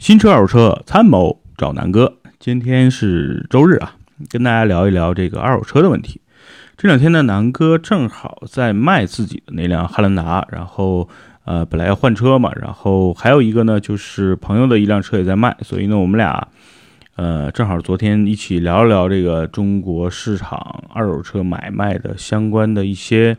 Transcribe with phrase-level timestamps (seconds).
[0.00, 2.16] 新车、二手车参谋找南哥。
[2.38, 3.96] 今天是周日啊，
[4.30, 6.22] 跟大家聊一聊这个二手车的问题。
[6.78, 11.06] 这两天呢，南哥正好在卖自己的那辆汉兰达，然后
[11.44, 16.48] 呃，本来要换车嘛，然后还有一个呢，就是朋友的一辆车也在卖，所以呢，我们俩
[17.16, 23.36] 呃，正好昨天一起聊一聊这个中国市场二手车买卖的相关的一些。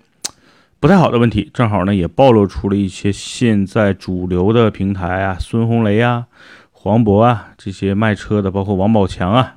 [0.82, 6.25] 不太好的问题，正好呢也暴露出了一些现在主流的平台啊，孙红雷啊、
[6.71, 9.55] 黄渤啊这些卖车的，包括王宝强啊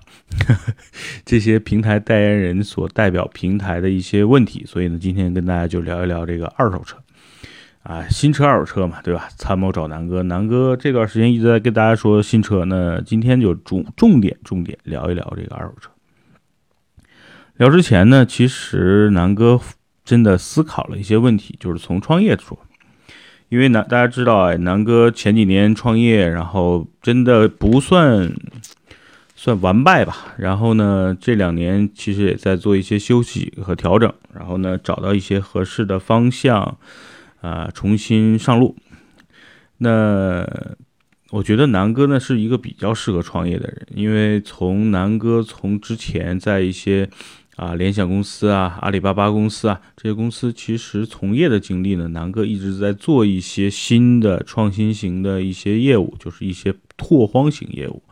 [1.24, 4.66] 这些平台代言人所代表平台的一些问题。
[4.66, 6.98] 所以呢，今天跟大家就聊一聊这个二手车
[7.84, 9.27] 啊，新车、二手车嘛，对吧？
[9.38, 15.88] 参谋找南哥，南哥这段时间一直在跟大家说新车，那今天就重重点重点聊一聊这个二手车。
[17.56, 19.59] 聊之前呢，其实南哥。
[20.05, 22.59] 真的思考了一些问题，就是从创业说，
[23.49, 28.30] 因为南大家知道哎，南哥前几年创业，然后真的不算
[29.35, 30.35] 算完败吧。
[30.37, 36.77] 然后呢，这两年其实也在做一些休息和调整，然后呢，找到一些合适的方向，
[37.41, 38.77] 啊，重新上路。
[39.79, 40.46] 那
[41.30, 47.09] 我觉得南哥呢是一个比较适合创业的人，因为从南哥从之前在一些。
[47.57, 58.02] 啊，联想公司啊，阿里巴巴公司啊，这些公司其实从业的经历呢，南哥一直在做一些新的创新型的一些业务，就是一些拓荒型业务。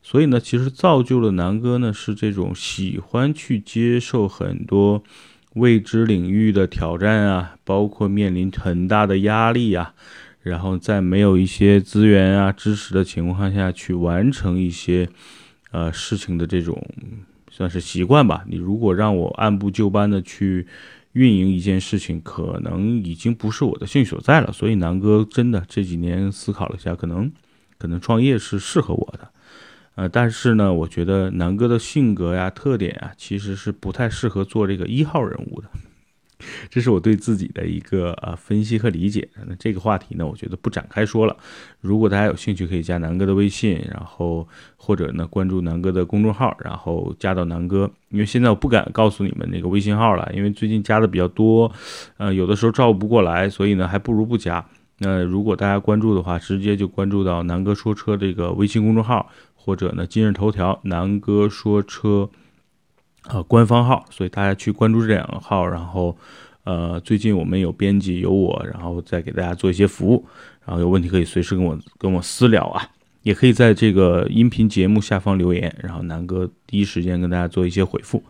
[0.00, 5.02] 所以呢，其实造就了南哥呢是这种喜欢去接受很多
[5.54, 9.92] 未知领域的挑战啊，包括面临很大的压力啊，
[10.40, 15.06] 然后在没有一些资源啊、知识的情况下去完成一些
[15.72, 16.82] 呃事情的这种。
[17.58, 18.44] 算是习惯吧。
[18.46, 20.64] 你如果让我按部就班的去
[21.14, 24.52] 运营一件事情，可能已经不是我的兴趣所在了。
[24.52, 27.32] 所以南哥真的这几年思考了一下，可能
[27.76, 29.28] 可能创业是适合我的。
[29.96, 35.68] 呃，但是呢，我觉得南哥的性格呀、特点啊，其实是不太适合做这个一号人物的。
[36.70, 39.28] 这是我对自己的一个呃分析和理解。
[39.46, 41.36] 那这个话题呢，我觉得不展开说了。
[41.80, 47.90] 如果大家有兴趣，可以加南哥的微信，然后或者呢关注南哥的公众号，然后加到南哥。
[48.10, 51.70] 因为现在我不敢告诉你们那个微信号了，因为最近加的比较多，
[52.16, 54.64] 呃，有的时候照顾不过来，所以呢还不如不加。
[54.98, 62.30] 那如果大家关注的话，直接就关注到南哥说车这个微信公众号，或者呢今日头条南哥说车。
[63.24, 66.16] 呃，官方号，所以大家去关注这两个号，然后，
[66.64, 70.24] 呃，最近我们有编辑有我，然后再给大家做一些服务，
[70.64, 72.88] 然后有问题可以随时跟我跟我私聊啊，
[73.22, 78.22] 也可以在这个音频节目下方留言，然后南哥第一时间跟大家做一些回复。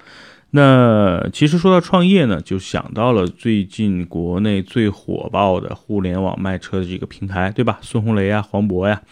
[0.51, 7.79] 那其实说到创业呢，就想到了最近国内最火爆的互联网卖车的这个平台，对吧？
[7.83, 9.03] 孙红雷啊，黄渤呀。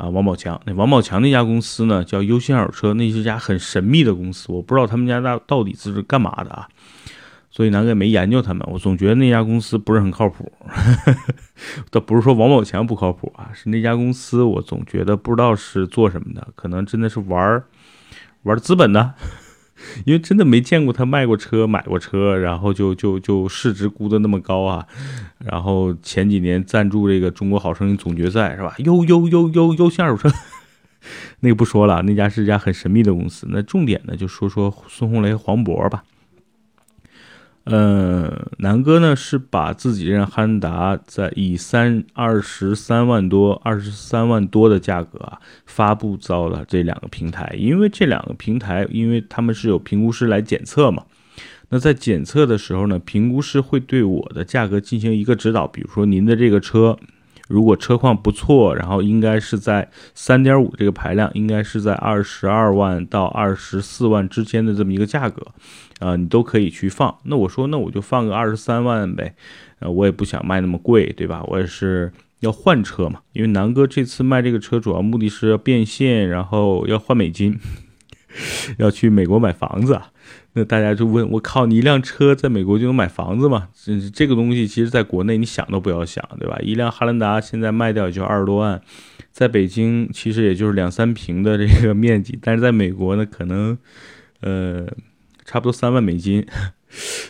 [0.00, 6.66] 啊王宝强，那王宝强那家公司呢，叫优信二手车，那是家很神秘的公司，我不知道他们家到到底是干嘛的啊，
[7.50, 10.50] 所以南哥也没研究他们，我总觉得那家公司不是很靠谱，
[11.90, 17.62] 倒不是说王宝强不靠谱啊，是那家公司我总觉得不知道是做什么的，可能真的是玩
[18.44, 19.14] 玩资本的。
[20.04, 24.86] 因为真的没见过他卖过车、买过车，然后就就就市值估的那么高啊！
[25.38, 28.74] 然后前几年赞助这个《中国好声音》总决赛是吧？
[28.78, 30.30] 优优优优优信二手车，
[31.40, 33.46] 那个不说了，那家是一家很神秘的公司。
[33.50, 36.04] 那重点呢，就说说孙红雷、黄渤吧。
[37.64, 51.04] 嗯，南哥呢是把自己这辆汉达在以三二十三万多、二十三万多的价格啊发布到了这两个平台，因为这两个平台，因为他们是有评估师来检测嘛。
[51.68, 56.98] 那在检测的时候呢，评估师会对我的价格进行一个指导，比如说您的这个车。
[57.50, 65.44] 如果车况不错，然后应该是在三点五这个排量，应该是在二十二万到二十四万之间的这么一个价格，
[65.98, 67.12] 啊，你都可以去放。
[67.24, 69.34] 那我说，那我就放个二十三万呗，
[69.80, 71.42] 呃，我也不想卖那么贵，对吧？
[71.48, 77.58] 我也是要换车嘛，因为南哥这次卖这个车主要目的是要变现，然后要换美金，
[78.78, 80.00] 要去美国买房子。
[80.52, 83.68] 那大家就问我靠，你一辆车在美国就能买房子吗？
[83.72, 86.58] 这这个东西，其实在国内你想都不要想，对吧？
[86.60, 88.82] 一辆汉兰达现在卖掉也就二十多万，
[89.30, 93.78] 在北京其实也就是两三平的这个面积，但是在美国呢，可能
[94.40, 94.86] 呃
[95.44, 96.44] 差不多三万美金，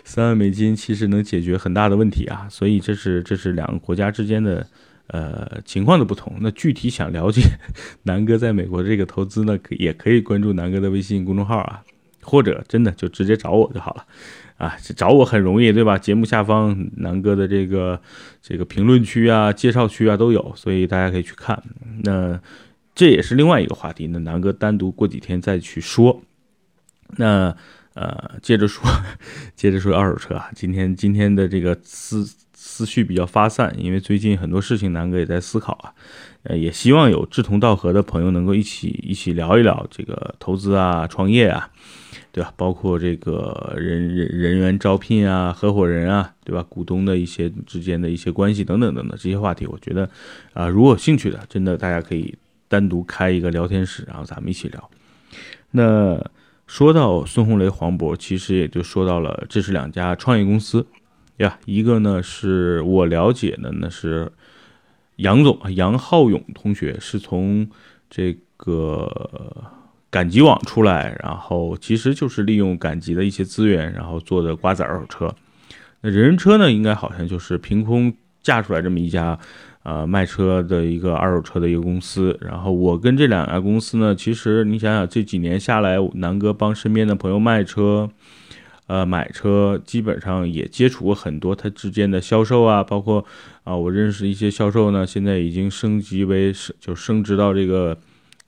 [0.04, 2.46] 三万美金其实能解决很大的问题啊。
[2.48, 4.66] 所以这是这是两个国家之间的
[5.08, 6.38] 呃情况的不同。
[6.40, 7.42] 那具体想了解
[8.04, 11.82] 南哥在美国的这个投资呢，可也可以关注南哥的微信公众号啊。
[12.22, 14.06] 或者真的就直接找我就好了，
[14.58, 15.98] 啊，找我很容易，对吧？
[15.98, 18.00] 节目下方南哥的这个
[18.42, 21.62] 这个评论区啊、介绍区啊都有，所以大家可以去看。
[22.04, 22.40] 那
[22.94, 24.06] 这也是另外一个话题。
[24.08, 26.22] 那南哥单独过几天再去说。
[27.16, 27.56] 那
[27.94, 28.84] 呃，接着说，
[29.56, 30.50] 接着说二手车啊。
[30.54, 32.24] 今天今天的这个思
[32.80, 35.92] 思绪比较发散，因为最近很多事情南哥也在思考啊。
[36.44, 41.68] 呃，也希望有志同道合的朋友能够一起一起聊一聊这个投资啊、创业啊，
[42.32, 42.50] 对吧？
[42.56, 46.64] 包括这个人人人员招聘啊、合伙人啊，对吧？
[46.70, 50.08] 股东的一些之间的一些关系等等等等这些话题，我觉得
[50.54, 52.34] 啊，如果有兴趣的，真的大家可以
[52.66, 54.90] 单独开一个聊天室，然后咱们一起聊。
[55.72, 56.18] 那。
[56.66, 60.86] 说到孙红雷、黄渤，其实也就说到了，这是两家创业公司
[61.40, 61.58] 呀。
[61.66, 64.30] 一个呢是我了解的，那是
[65.16, 67.68] 杨总杨浩勇同学是从
[68.08, 69.10] 这个
[70.08, 75.34] 赶集网出来，然后其实就是利用赶集的一些资源，然后做的瓜子二手车。
[76.00, 79.38] 那人人车呢，应该好像就是凭空架出来这么一家。
[79.82, 88.10] 呃，卖车的一个二手车的一个公司，然后我跟这两家公司呢，其实你想想这几年下来，南哥帮身边的朋友卖车，
[88.90, 93.24] 呃，买车，基本上也接触过很多他之间的销售啊，包括
[93.62, 97.96] 啊，我认识一些销售呢，现在已经升级为升就升职到这个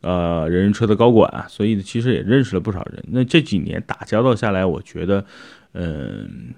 [0.00, 3.04] 呃人人车的高管啊，所以其实也认识了不少人。
[3.12, 5.24] 那这几年打交道下来，我觉得，
[5.74, 6.52] 嗯，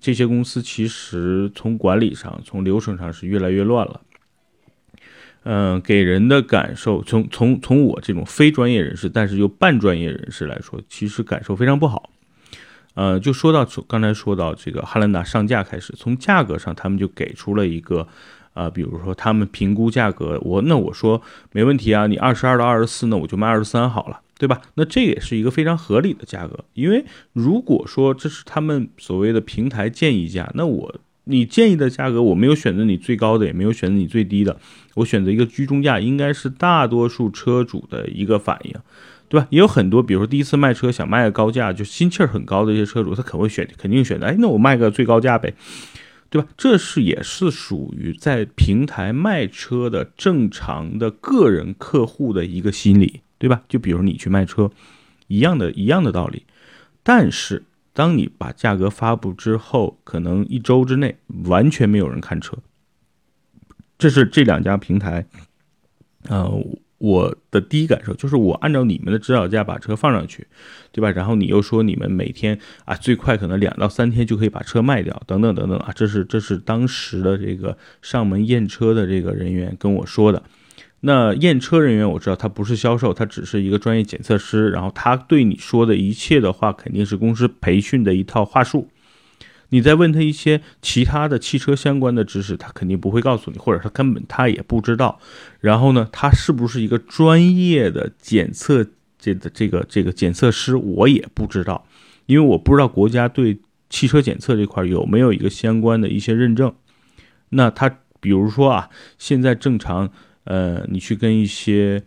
[0.00, 4.00] 这些公司其实从管理上、从流程上是越来越乱了。
[5.44, 12.10] 嗯，给人的感受，从从从我这种非专业人士，但是又半专业人士来说，其实感受非常不好。
[12.98, 18.08] 呃，就说到刚才说到这个汉兰达上架开始，从价格上他们就给出了一个，
[18.54, 21.22] 呃，比如说他们评估价格，我那我说
[21.52, 24.60] 没问题啊，你二十二到二十四，那我就卖二十三好了，对吧？
[24.74, 30.94] 那这也是一个非常合理的价格，因为如果说这是他们所谓的平台建议价，那我。
[31.30, 34.58] 你建议的价格，我没有选择你最高的，也没有选择你最低的，
[34.94, 38.74] 我选择一个居中价，应该是大多数车主的一个反应，
[39.28, 39.46] 对吧？
[39.50, 45.54] 也有很多，比如说第一次卖车想卖个高价，就心气儿很高的一些车主，他可会选，肯定选择，哎，那我卖个最高价呗，
[46.30, 46.48] 对吧？
[46.56, 53.62] 这是也是属于在平台卖车的正常的个人客户的一个心理，对吧？
[53.68, 54.70] 就比如你去卖车，
[55.26, 56.44] 一样的一样的道理，
[57.02, 57.64] 但是。
[57.94, 61.16] 当你把价格发布之后，可能一周之内
[61.46, 62.56] 完全没有人看车，
[63.98, 65.26] 这是这两家平台，
[66.28, 66.48] 呃，
[66.98, 70.46] 我的第一感受就是，我按照你们的指导价把车放上去，
[70.90, 71.10] 对吧？
[71.10, 80.42] 然后你又说你们每天啊最快可能两到三天就可以把车卖掉，等等等等啊，这是这是当时的这个上门验车的这个人员跟我说的。
[81.00, 84.68] 那验车人员我知道他不是销售，他只是一个专业检测师。
[84.70, 88.88] 然后他对你说的一切的话，肯定是公司培训的一套话术。
[89.70, 95.20] 你再问他一些其他的汽车相关的知识，他肯定不会告诉你，或者他根本他也不知道。
[95.60, 98.86] 然后呢，他是不是一个专业的检测
[99.18, 101.86] 这的这个这个检测师，我也不知道，
[102.26, 103.58] 因为我不知道国家对
[103.90, 106.74] 汽车检测这块有没有一个相关的一些认证。
[107.50, 110.10] 那他比如说啊，现在正常。
[110.44, 112.02] 呃，你去跟一些，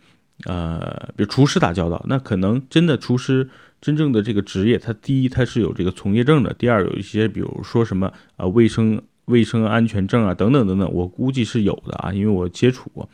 [0.46, 3.48] 呃，比如厨师打交道，那可能真的厨师
[3.82, 13.10] 真正的这个职业，它第一它是有这个从业证的，第二有一些，比如说什么啊卫生卫生安全证啊等等等等，我估计是有的啊，因为我接触过。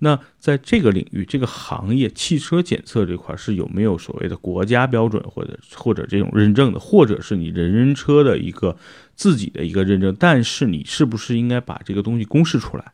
[0.00, 8.76] 那在这个领域，这个行业汽车检测这块是有没有所谓的国家标准或者或者这种认证的，或者是你人人车的一个
[9.14, 10.14] 自己的一个认证？
[10.18, 12.92] 但是你是不是应该把这个东西公示出来？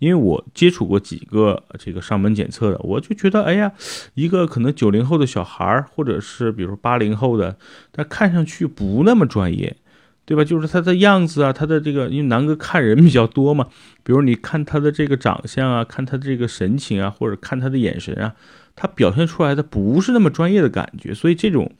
[0.00, 3.70] 因为我接触过几个这个上门检测的，我就觉得，哎呀，
[4.14, 7.56] 一个可能九零后的小孩儿，或者是比如八零后的，
[7.92, 9.76] 他看上去不那么专业，
[10.24, 10.42] 对吧？
[10.42, 13.68] 就是他的样子啊，他的这个，因为南哥看人比较多嘛，
[14.02, 18.34] 比如你看他的这个长相啊，看他的这个神情啊，或者看他的眼神啊，
[18.74, 21.70] 他表现出来的不是那么专业的感觉，所以这种。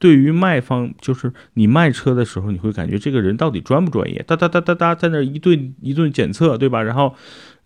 [0.00, 4.22] 对于卖方，就是你卖车的时候，你会感觉这个人到底专不专业？
[4.28, 6.80] 哒哒哒哒哒，在那一顿一顿检测，对吧？
[6.80, 7.16] 然后，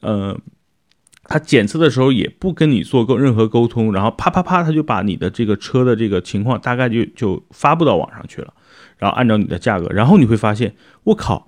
[0.02, 0.38] 呃，
[1.24, 8.52] 他检测的时候也不跟你做过任何沟通，然后啪啪啪，他就把你的这个车的这个情况大概就就发布到网上去了，
[8.98, 11.46] 然后按照你的价格，然后你会发现，我靠，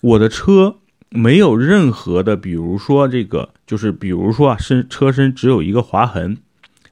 [0.00, 0.78] 我的车
[1.10, 6.38] 没有任何的，比如说这个，就是比如说啊，身车身只有一个划痕。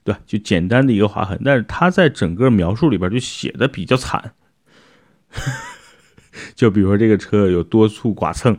[0.04, 4.34] 对，就简单的一个划痕，但是他在整个描述里边就写的比较惨，
[6.54, 8.56] 就比如说这个车有多处剐蹭，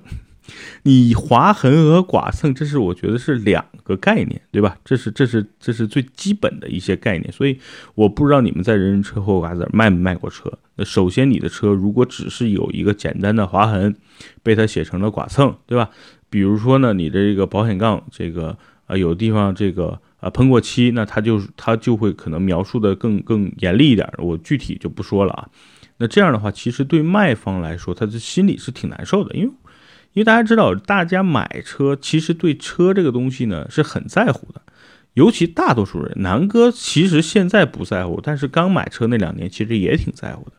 [0.84, 4.78] 你划痕和剐蹭，这是我觉得是两个概念，对吧？
[4.84, 7.60] 这是这是这是最基本的一些概念，所以
[7.96, 10.52] 我不知道你们在人人车后嘎子卖没卖过车。
[10.76, 13.96] 那首先你的车如果只是有一个简单的划痕，
[14.44, 15.90] 被他写成了剐蹭，对吧？
[16.30, 18.58] 比如说呢，你的这个保险杠这个。
[18.88, 25.50] 啊，有地方这个啊喷过漆，那他就他就会可能描述的更更严厉一点，我具体就不说了啊。
[25.98, 29.52] 那这样的话，其实对卖方来说，他的心里是挺难受的，因为
[30.14, 34.62] 因为大家知道，大家买车其实对车这个东西呢是很在乎的，
[35.14, 40.54] 尤其大多数人，南哥其实现在不在乎，但是刚买车那两年其实也挺在乎的。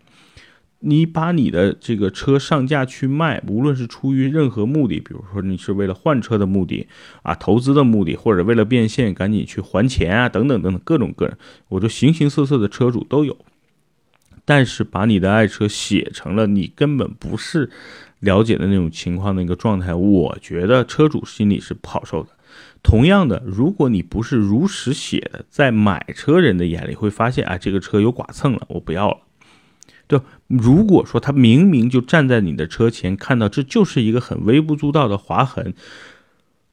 [0.80, 6.86] 你把你的这个车上架去卖，无论是出于任何目的，比如说你是为了换车的目的
[7.22, 11.36] 啊，投资的目的，或者为了变现赶紧去还钱啊，等等等等各种各，
[11.66, 13.36] 我就形形色色的车主都有。
[14.44, 17.68] 但是把你的爱车写成了你根本不是
[18.20, 22.30] 了解的那种情况的一个状态，我觉得车主心里是不好受的。
[22.82, 29.18] 同样的，如果你不是如实写的，在买车人的眼里会发现，啊，这个车有剐蹭了，我不要了。
[30.08, 35.74] 就如果说他明明就站在你的车前，看到这就是一个很微不足道的划痕。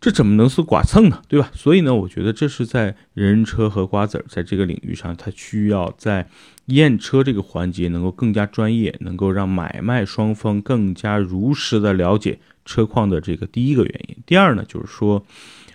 [0.06, 1.24] 这怎么能是剐蹭呢？
[1.28, 1.50] 对吧？
[1.56, 6.30] 所以呢，我觉得这是在人车和瓜子儿在这个领域上，它需要在
[6.68, 14.16] 验车这个环节能够更加专业，能够让买卖双方更加如实的了解车况的这个第一个原因。
[14.28, 15.26] 第二呢，就是说，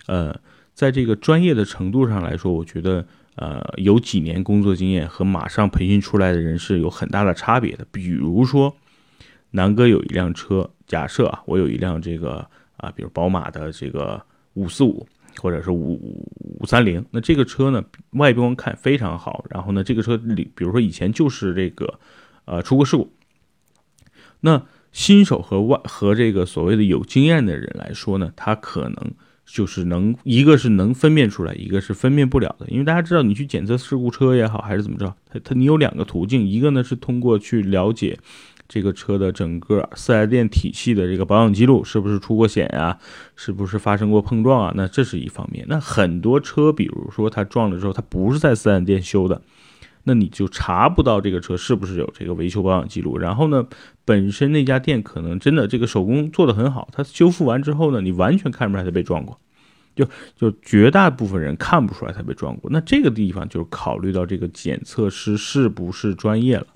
[0.05, 0.33] 呃，
[0.73, 7.85] 在这个专业的程度上来说，我觉得呃有几年工作经验和马上培训出来的人是有很大的差别的。
[7.91, 8.77] 比如说，
[9.49, 12.47] 南哥有一辆车，假设啊，我有一辆这个。
[12.81, 14.21] 啊，比如宝马的这个
[14.55, 15.07] 五四五，
[15.37, 15.93] 或者是五
[16.59, 19.45] 五三零，那这个车呢，外观看非常好。
[19.49, 21.99] 然后呢，这个车里，比如说以前就是这个，
[22.45, 23.13] 呃，出过事故。
[24.41, 29.11] 那新手和外和这个所谓的有经验的人来说呢，他可能
[29.45, 32.67] 就是能一个是能分辨出来，一个是分辨不了的。
[32.67, 38.17] 因为大家知道，你去检测事故车也好，还是怎么着，它它你有两个途径，一个呢是通过去了解。
[38.71, 42.97] 这个车的整个四 S 店体系的这个保养记录是不是出过险呀？
[43.35, 44.73] 是不是发生过碰撞啊？
[44.77, 45.65] 那这是一方面。
[45.67, 49.41] 那很多车，比如说它撞了之后，它不是在四 S 店修的，
[50.05, 53.17] 那你就查不到这个车是不是有这个维修保养记录。
[53.17, 53.67] 然后呢，
[54.05, 59.37] 本身那家店可能真的这个手工做得很好，它修复完之后呢，你完全看不出来它被撞过，
[59.93, 62.71] 就就绝大部分人看不出来它被撞过。
[62.71, 66.67] 那这个地方就是考虑到这个检测师是不是专业了。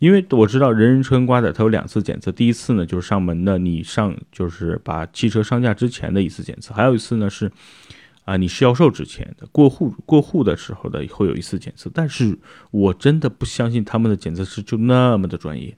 [0.00, 7.52] 因为我知道人人车跟瓜仔它有两次检测，第一次呢就是上门的，你上就是把汽车上架之前的一次检测，还有一次呢是
[8.24, 12.36] 啊你销售之前的过户过户的时候的会有一次检测，但是
[12.72, 15.76] 我真的不相信他们的检测师就那么的专业，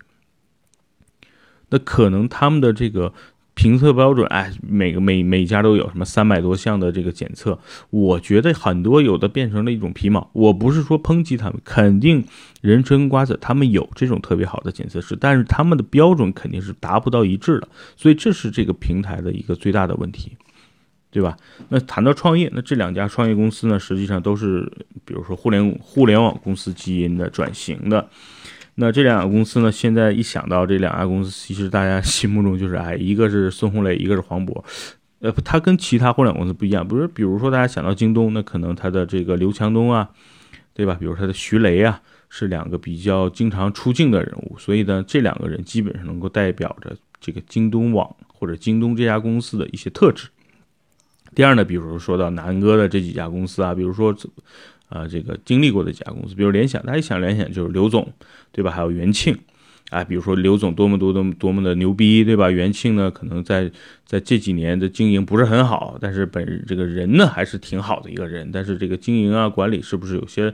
[1.69, 3.13] 那可能他们的这个。
[3.55, 7.59] 评测标准，哎，每个每每家都有什么三百多项的这个检测，
[7.91, 10.31] 我觉得很多有的变成了一种皮毛。
[10.33, 12.25] 我不是说抨击他们，肯定
[12.63, 20.33] 人参瓜子他们有这种特别好的检测师，但是他们的标准肯定是达不到一致的，所以这是这个平台的一个最大的问题，
[21.11, 21.37] 对吧？
[21.69, 24.63] 那谈到创业，那这两家创业公司呢，实际上都是
[25.05, 28.09] 比如说互联互联网公司基因的转型的。
[28.77, 29.71] 那这两家公司呢？
[29.71, 34.65] 现在一想到这两家公司，其实大家 心目中就是哎，一个是孙红雷，一个是黄渤。
[35.21, 37.07] 呃，他跟其他互联网公司不一样，不是？
[37.07, 40.09] 比如说大家想到京东，那可能他的这个刘强东啊，
[40.73, 40.97] 对吧？
[40.99, 42.01] 比如他的徐雷啊，
[42.31, 50.29] 是两个比较经常出镜的人物，所以呢，这两个人基本上能够代表着这个京东网或者京东这家公司的一些特质。
[51.35, 54.17] 第二呢，比如说到南哥的这几家公司啊，比如说。
[54.93, 58.13] 啊，这个经历过的几家公司，比如联想，大家想联想就是刘总，
[58.53, 58.71] 对吧？
[58.71, 59.35] 还有元庆，
[59.89, 62.51] 啊，比如说刘总多么多多多么的牛逼，对吧？
[62.51, 63.73] 元庆呢，可能在
[64.05, 70.53] 在这几年的经营不是很好，但是本这个人呢还是挺好的一个人，但是这个经营啊管理是不是有些，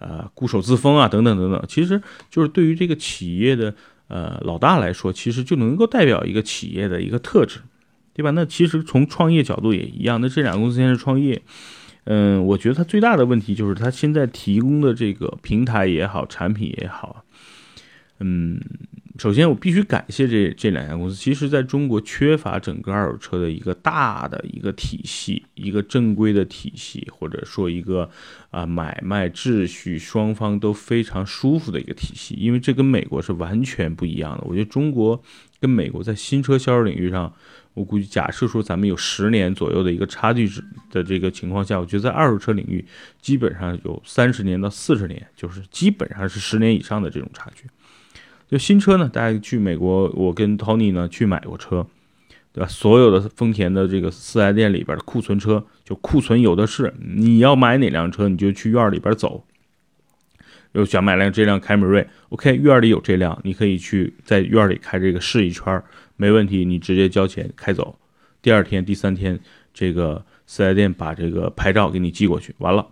[0.00, 3.72] 呃，固守自封啊等等等等，其实就是对于这个企业的
[4.08, 7.60] 呃老大来说，其实就能够代表一个企业的一个特质，
[8.12, 8.30] 对吧？
[8.32, 11.40] 那其实从创业角度也一样，那这两个公司现在创业。
[12.08, 17.24] 嗯，我觉得它最大的问题就是它现在提供的这个平台也好，产品也好，
[18.20, 18.60] 嗯，
[19.18, 21.16] 首先我必须感谢这这两家公司。
[21.16, 28.08] 其实，在中国缺乏整个二手车的一个大的一个体系，一个正规的体系，或者说一个
[28.52, 32.36] 啊买卖秩序双方都非常舒服的一个体系。
[32.38, 34.44] 因为这跟美国是完全不一样的。
[34.46, 35.20] 我觉得中国
[35.60, 37.34] 跟美国在新车销售领域上。
[37.76, 42.82] 我估计，假设说咱们有十年左右的一个差距值的这个情况下，我觉得在二手车领域，
[43.20, 47.66] 基本上有三十年到四十年，就是基本上是十年以上的这种差距。
[48.48, 51.86] 就新车呢，大家去美国，我跟 Tony 呢去买过车，
[52.50, 52.66] 对吧？
[52.66, 56.94] 所有的丰田的这个四 S 店里边的库存车，就库存有的是。
[56.98, 59.44] 你要买哪辆车，你就去院里边走。
[60.76, 65.82] 又想买辆这辆凯美瑞，OK，院里有这辆，你可以去在院里开这个试一圈。
[66.16, 67.98] 没问题，你直接交钱开走。
[68.42, 69.40] 第二天、第三天，
[69.72, 72.86] 这个四 S 店把这个牌照给你寄过去，完了，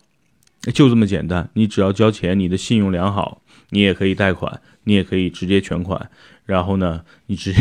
[0.72, 1.50] 就这么简单。
[1.52, 6.10] 你只要交钱，你的信用良好，你也可以贷款，你也可以直接全款。
[6.46, 7.58] 然后呢，你直接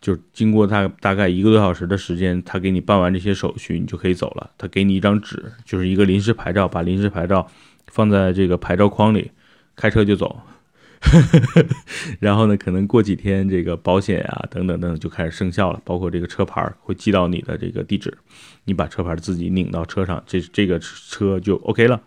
[0.00, 4.50] 就经过大大概一个多小时的时间，他给你办完这些手续，你就可以走了。
[4.58, 7.48] 他给你一张纸，就是一个临时牌照，把临时牌照
[7.86, 9.30] 放在这个牌照框里，
[9.80, 10.38] 开车就走。
[12.20, 18.16] 然后呢，可能过几天这个保险啊等等等等就开始生效了，包括这个车牌会寄到你的这个地址，
[18.64, 22.00] 你把车牌自己拧到车上，这这个车就 OK 了，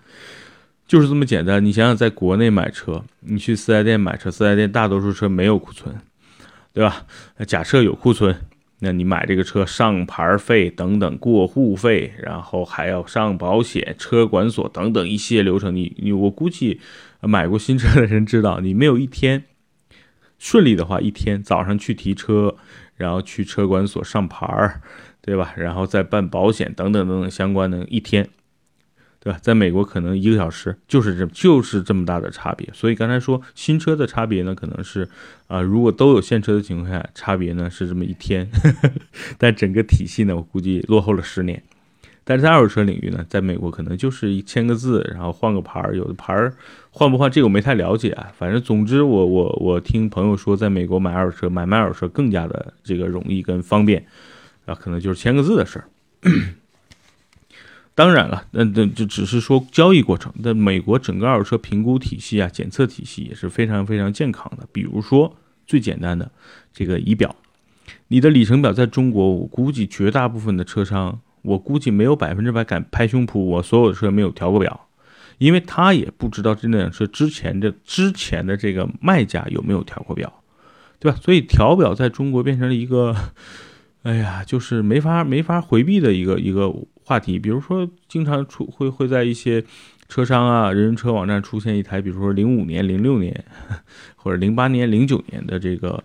[0.86, 1.66] 就是这么简单。
[1.66, 5.96] 你想想，在国内买车，你去四 S 店买车，四 S 店大多数车没有库存。
[6.76, 7.06] 对吧？
[7.46, 8.36] 假设有库存，
[8.84, 15.74] 那你买这个车上牌费等等过户费，然后还要上保险、车管所等等一系列流程。
[15.74, 16.82] 你你我估计
[17.22, 19.46] 买过新车的人知道，你没有一天
[20.38, 22.58] 顺利的话，一天早上去提车，
[22.98, 24.82] 然后去车管所上牌，
[25.22, 25.54] 对吧？
[25.56, 28.28] 然后再办保险等等等等相关的一天。
[29.24, 29.40] 对吧？
[29.42, 35.08] 在美国可能一个小时就是这就是这么大的差别，所以刚才说新车的差别呢，可能是
[35.48, 38.50] 啊，如果都有现车的情况下，差别呢是这么一天，
[39.40, 41.64] 但整个体系呢，我估计落后了十年。
[42.26, 46.54] 但是在二手车领域呢，在美国可能就是一签个字，然后换个牌儿，有的牌儿
[46.92, 48.32] 换不换这个我没太了解啊。
[48.38, 54.06] 反正总之我我我听朋友说，在美国买二手车买卖二手车更加的这个容易跟方便
[54.66, 55.86] 啊，可能就是签个字的事儿。
[57.96, 60.34] 当然了，那那就只是说交易过程。
[60.38, 64.68] 那美国整个二手车评估体系啊、检测体系也是非常非常健康的。
[64.72, 65.36] 比如说
[65.68, 66.32] 最简单的
[66.74, 67.36] 这个仪表，
[68.08, 74.88] 你的里程表在中国，我估计绝大部分的车商，我估计没有百分之百敢拍胸脯，我所有的车没有调过表，
[75.38, 80.42] 因为他也不知道这辆车之前的之前的这个卖家有没有调过表，
[80.98, 81.20] 对吧？
[81.22, 83.16] 所以调表在中国变成了一个，
[84.02, 86.74] 哎呀，就是没法没法回避的一个一个。
[87.06, 89.64] 话题，比如说，经常出会会在一些
[90.08, 93.44] 车商啊、人人车网站出现一台，比如说零五年、零六年
[94.16, 96.04] 或者零八年、零九年的这个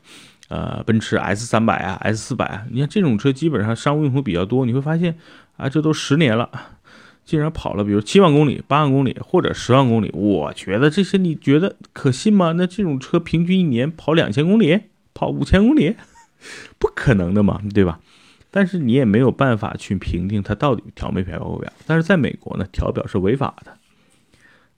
[0.48, 5.16] 呃奔驰 S 三百啊、S 四百啊，你看这种车基本上商务用途比较多，你会发现
[5.56, 6.50] 啊，这都十年了，
[7.24, 12.52] 竟然跑了，比如七万公里、八万公里或者十万公里，我觉得这些你觉得可信吗？
[12.56, 14.80] 那这种车平均一年跑两千公里、
[15.14, 15.94] 跑五千公里，
[16.78, 18.00] 不可能的嘛，对吧？
[18.50, 21.72] 但是你也没有办法去评定它到底调没调表。
[21.86, 23.76] 但是在美国呢，调表是违法的，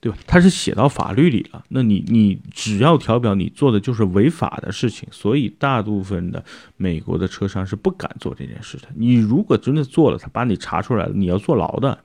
[0.01, 0.19] 对吧？
[0.27, 1.65] 它是写到法律里了。
[1.69, 5.09] 那你你只要调表，你做的就是违法的事情。
[5.13, 6.45] 所以大部分的
[6.77, 8.89] 美国的车商是不敢做这件事的。
[8.95, 11.99] 你如果真的做了，他把你查出来了，你要坐牢的。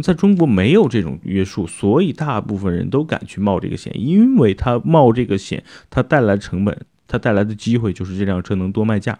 [0.00, 9.18] 在中国没有这种约束，所以大部分人都敢去冒这个险，因为他冒这个险，他带来的成本，他带来的机会就是这辆车能多卖价。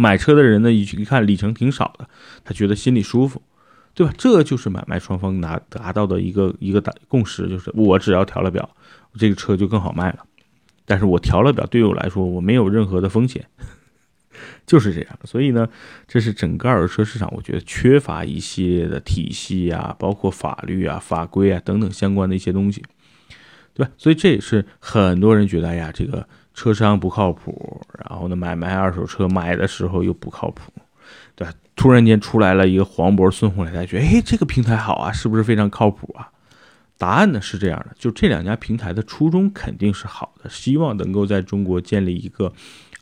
[0.00, 2.08] 买车的人呢，一一看里程挺少的，
[2.44, 3.42] 他觉得心里舒服，
[3.94, 4.14] 对吧？
[4.16, 8.70] 这就是买卖双方拿达到的一个一个大共识，就是我只要调了表，
[9.18, 10.24] 这个车就更好卖了。
[10.86, 13.44] 但是我调了表，对于我来说，我没有任何的风险，
[14.64, 15.18] 就是这样。
[15.24, 15.68] 所以呢，
[16.06, 22.84] 这是整个二手车市场，我觉得缺乏一些的体系啊，包括法律啊、法规啊等等相关的一些东西，
[23.74, 23.90] 对吧？
[23.98, 26.28] 所以这也是很多人觉得，哎呀，这个。
[26.58, 30.72] 车商不靠谱，然后呢，买卖二手车买的时候又不靠谱，
[31.36, 31.54] 对吧？
[31.76, 36.28] 突然间出来了一个黄渤、孙红雷，大家觉得，哎，这个平台好啊，是不是非常靠谱啊？
[36.98, 42.52] 答案呢是这样的，就这两家平台的初衷肯定是好的，希望能够在中国建立一个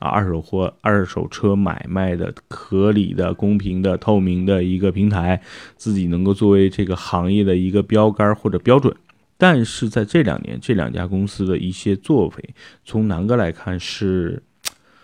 [0.01, 5.40] 啊二手货、二手车买卖的合理的、公平的、透明的一个平台，
[5.79, 8.95] 自己能够作为这个行业的一个标杆或者标准。
[9.38, 14.42] 但是在这两年，这两家公司的一些作为，从南哥来看是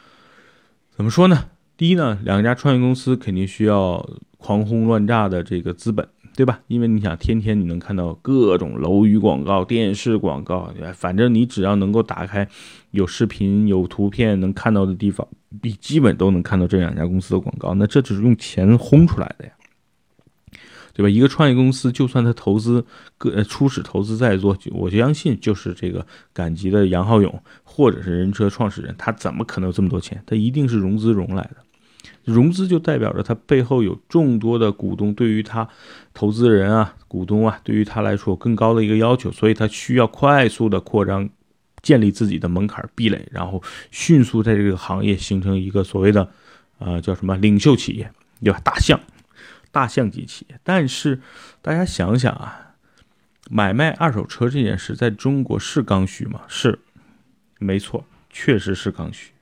[0.94, 1.50] 怎么说呢？
[1.76, 6.60] 第一呢，两家创业公司肯定需要狂轰乱炸的这个资本，对吧？
[6.68, 12.48] 因为你想，天天你能看到各种楼宇广告、电视广告，反正你只要能够打开
[12.92, 15.26] 有视频、有图片能看到的地方，
[15.62, 17.74] 你基本都能看到这两家公司的广告。
[17.74, 19.52] 那这只是用钱轰出来的呀。
[20.92, 21.08] 对吧？
[21.08, 22.84] 一个创业公司，就算他投资
[23.18, 30.22] 个初始投资再做，我相信就是这个赶集的杨浩勇，或者是人车创始人，他怎么可能有这么多钱？
[30.26, 31.56] 他一定是融资融来的。
[32.24, 35.68] 融资就代表着他背后有众多的股东，对于他
[36.14, 41.28] 投资人啊、股东啊，对于他来说更高的一个要求，所以他需要快速的扩张，
[41.82, 46.28] 建立自己的门槛壁垒，然后迅速在这个行业形成一个所谓的
[46.78, 48.08] 呃叫什么领袖企业，
[48.42, 48.60] 对吧？
[48.62, 48.98] 大象。
[49.72, 51.20] 大象级企业，但是
[51.60, 52.74] 大家想想啊，
[53.50, 56.42] 买卖二手车这件事在中国是刚需吗？
[56.46, 56.78] 是，
[57.58, 59.32] 没错，确实是刚需。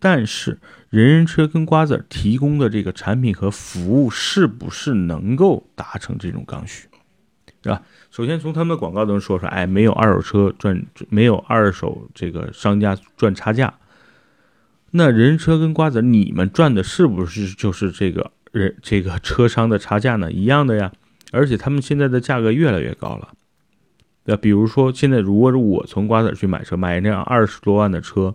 [0.00, 0.58] 但是
[0.90, 6.88] 人人车跟瓜子提供的这个产品和服务是不是能够达成这种刚需，
[7.60, 7.82] 对吧？
[8.10, 13.74] 首先从他们的广告中说出来，哎，没有二手车赚，没有二手这个商家赚差价。
[14.92, 20.30] 那人车跟瓜子，你们赚的是不是就是这个人这个车商的差价呢？
[20.30, 20.92] 一样的呀，
[21.32, 23.28] 而且他们现在的价格越来越高了。
[24.24, 28.34] 那比如说，现在如果是我从瓜子去买车，买一辆二十多万的车，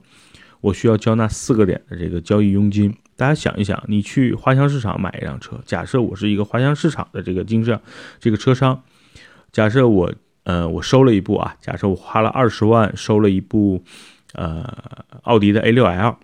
[0.62, 2.96] 我需要交纳四个点的这个交易佣金。
[3.16, 7.80] 大家想一想，你去花乡市场买一辆车，假设我是一个花乡市场的这个经销
[8.20, 8.82] 这个车商，
[9.52, 10.12] 假设我
[10.46, 13.84] 呃我收了一部啊，假设我花了二十万收了一部
[14.34, 14.68] 呃
[15.22, 16.16] 奥迪的 A6L。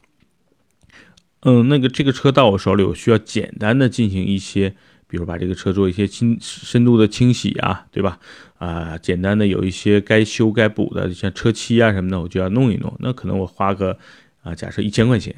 [1.42, 4.76] 嗯，那个这个车到我手里，我需要简单的进行一些，
[5.08, 8.20] 比如把这个车做一些清深度的清洗啊，对吧？
[8.58, 12.94] 啊，简单的有一些该修该补的，像车漆啊什么的，我就要弄一弄。
[13.00, 13.98] 那可能我花个
[14.44, 15.34] 啊，假设一千块钱，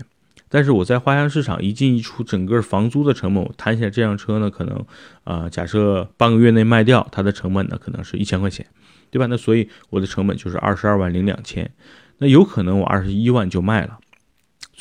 [0.49, 4.83] 但是我在花乡市场一进一出，整个房租的成本，我摊下这辆车呢，可能
[5.23, 8.65] 啊，假设半个月内卖掉，它的成本呢可能是一千块钱，
[9.11, 9.27] 对吧？
[9.27, 11.69] 那所以我的成本就是二十二万零两千，
[12.17, 13.99] 那有可能我二十一万就卖了。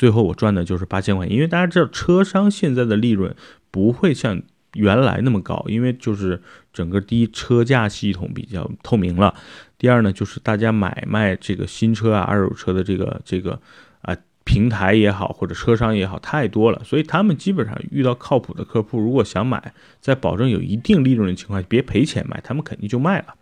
[0.01, 3.35] 最后我赚的就是八千块钱，因为大家知道车商现在的利润
[3.69, 4.41] 不会像
[4.73, 6.41] 原来那么高，因为就是
[6.73, 9.35] 整个第一车价系统比较透明了，
[9.77, 13.61] 第二呢就是大家买卖这个新车啊、二手车的这个这个
[14.01, 23.35] 啊平台也好或者车商也好太多了，所以他们基本上遇到靠谱的客户，如果想买，在保证有一定利润的情况下，别赔钱买，他们肯定就卖了，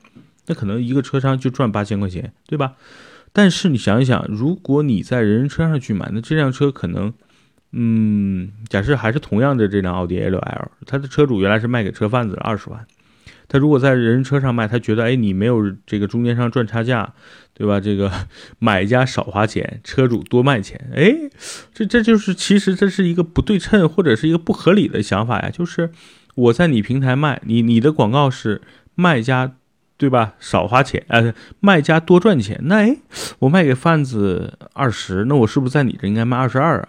[0.48, 2.74] 那可能一个车商就赚八千块钱，对吧？
[3.32, 7.14] 但是你想一想，如果你在人人车上去买，那这辆车可能，
[7.72, 12.86] 嗯，假设还是同样的这辆奥迪 A6L，它的车主原来是卖给车贩子二十万，
[13.48, 17.14] 他如果在人人车上卖，他觉得，哎，你没有这个中间商赚差价，
[17.54, 17.80] 对吧？
[17.80, 18.12] 这个
[18.58, 21.30] 买家少花钱，车主多卖钱，哎，
[21.72, 25.52] 这这就是其实这是一个不对称或者是一个不合理的想法呀。
[25.52, 25.92] 就是
[26.36, 28.62] 我在你平台卖，你你的广告是
[28.96, 29.54] 卖家。
[30.00, 30.34] 对吧？
[30.40, 32.58] 少花钱，呃，卖家多赚钱。
[32.64, 32.98] 那哎，
[33.40, 36.88] 我卖给贩子二十，那我是不是在你这应该卖二十二啊？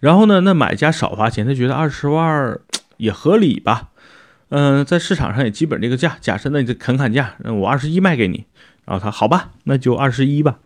[0.00, 2.58] 然后呢，那买家少花钱，他觉得二十万
[2.96, 3.90] 也合理吧？
[4.48, 6.16] 嗯，在市场上也基本这个价。
[6.22, 8.46] 假设那你就砍砍价，那我二十一卖给你。
[8.86, 10.60] 然后他好吧，那就二十一吧。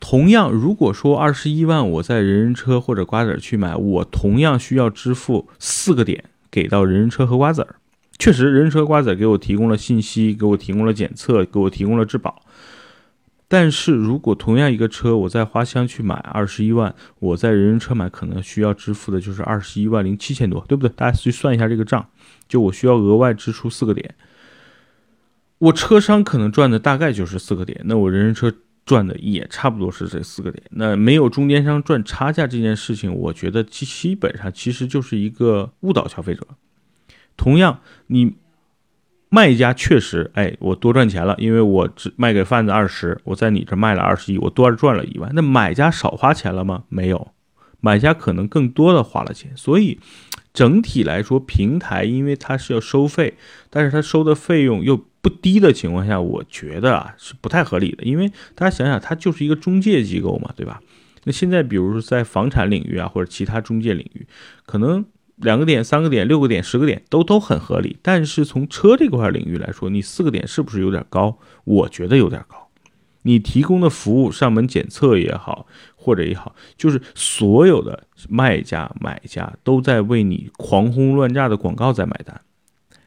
[0.00, 7.76] 同样，如果说二十一万我在人人车或者瓜子去买，我同样需要支付四个点给到人人车和瓜子儿。
[8.18, 12.42] 确实，人车瓜子给我提供了信息，给我提供了检测，给我提供了质保。
[13.48, 20.92] 但是如果同样一个车，我在花乡去买二十一万，我在人人车买可能需要支付的就是二十一万零七千多，对不对？
[20.96, 22.08] 大家去算一下这个账，
[22.48, 24.14] 就我需要额外支出四个点，
[25.58, 28.52] 我车商可能赚的大概就是四个点，那我人人车
[28.84, 30.64] 赚的也差不多是这四个点。
[30.70, 36.44] 那没有中间商赚差价这件事情，我觉得基基本上其实就是一个误导消费者。
[37.36, 38.36] 同样，你
[39.28, 45.30] 卖家确实，哎，我多赚钱了，因为我只卖给贩子二十，我在你这卖了二十一，我多赚了一万。
[45.34, 46.84] 那买家少花钱了吗？
[46.88, 47.32] 没有，
[47.80, 49.50] 买家可能更多的花了钱。
[49.56, 49.98] 所以
[50.54, 53.34] 整体来说，平台因为它是要收费，
[53.68, 58.04] 但是它收的费用又不低的情况下，我觉得啊是不太合理的。
[58.04, 60.80] 因为大家想想，它就是一个中介机构嘛，对吧？
[61.24, 64.26] 那现在比如说在房产领域啊，或者其他中介领域，
[64.64, 65.04] 可能。
[65.36, 71.38] 两个点、三个点、六个点、十个点都都很合理，但是从车这块领域来说，你四个点是不是有点高？
[71.64, 72.68] 我觉得有点高。
[73.22, 82.40] 你提供的服务，上门检测也好，或者也好，就是所有的卖家、买家都在为你狂轰乱炸的广告在买单。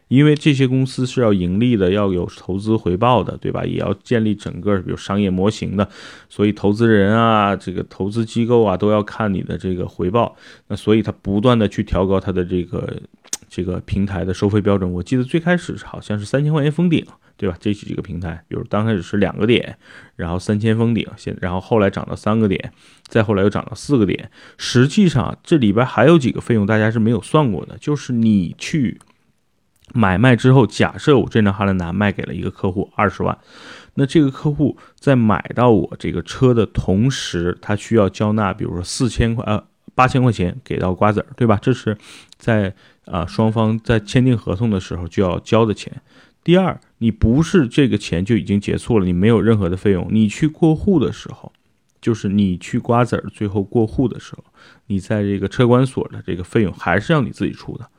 [0.09, 3.63] 因为这些公司是要盈利的，要有投资回报的，对吧？
[3.63, 5.87] 也要建立整个比如商业模型的，
[6.27, 10.35] 所以投资人啊，这个投资机构啊，都要看你的这个回报。
[10.67, 13.01] 那所以他不断的去调高他的这个
[13.47, 14.91] 这个平台的收费标准。
[14.91, 17.05] 我记得最开始好像是三千块钱封顶，
[17.37, 17.55] 对吧？
[17.59, 19.77] 这几个平台，比如刚开始是两个点，
[20.15, 22.73] 然后三千封顶，现然后后来涨到三个点，
[23.05, 24.31] 再后来又涨到四个点。
[24.57, 28.99] 实际上这里边还有几个费用大家是没有算过的，就是你去。
[29.93, 33.37] 买卖之后，假设我这辆哈兰达卖给了一个客户二十万，
[33.95, 39.63] 那这个客户在买到我这个车的同时，他需要交纳，比如说四千块呃
[39.95, 41.57] 八千块钱给到瓜子儿，对吧？
[41.61, 41.97] 这是
[42.37, 42.73] 在
[43.05, 46.01] 啊双方在签订合同的时候就要交的钱。
[46.43, 51.51] 第二，你不是这个钱就已经结束了，你没有任何的费用，你去过户的时候，
[52.01, 54.43] 就是你去瓜子儿最后过户的时候，
[54.87, 57.89] 你在这个车管所的这个费用还是要你自己出的。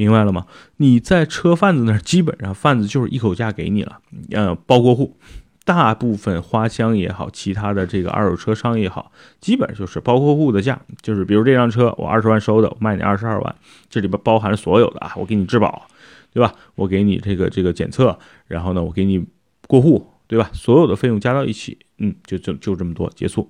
[0.00, 0.46] 明白了吗？
[0.78, 5.18] 你在车贩子那儿，基本上贩子就是一口价给你了，呃，包过户。
[5.62, 13.54] 大部分花乡也好，其他的这个二手车商也好，基本就是包括户的价，就是比如这辆车我二十万收的，我卖你二十二万，
[13.90, 15.86] 这里边包含所有的啊，我给你质保，
[16.32, 16.54] 对吧？
[16.76, 19.22] 我给你这个这个检测，然后呢，我给你
[19.68, 20.50] 过户，对吧？
[20.54, 23.48] 所有的费用加到一起，嗯，就就就这么多，结束。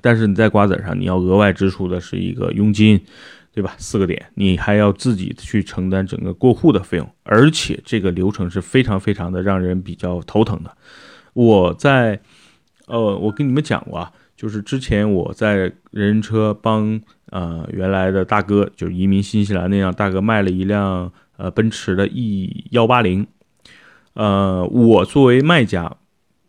[0.00, 3.00] 但是你在瓜子上，你要额外支出的是一个佣金。
[3.52, 3.74] 对吧？
[3.76, 10.74] 四个点，你还要自己去承担整个过户的费用，而且这个流程是非常非常的让人比较头疼的。
[11.34, 12.18] 我在，
[12.86, 23.26] 呃，我跟你们讲过啊，就是之前我在人人车帮呃原来的大哥，就是移民新西兰那样大哥卖了一辆呃奔驰的 E 幺八零，
[24.14, 25.94] 呃，我作为卖家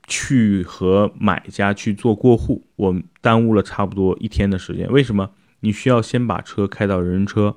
[0.08, 5.30] 去和买家去做过户，我耽误了差不多一天的时间，为什么？
[5.64, 7.56] 你需要先把车开到人人车，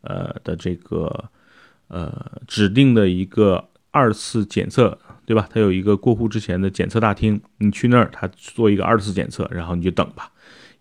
[0.00, 1.26] 呃的这个
[1.88, 5.46] 呃指定的一个二次检测，对吧？
[5.52, 10.32] 它有一个过户之前的检测大厅，你去那儿，他做一个二次检测，然后你就等吧，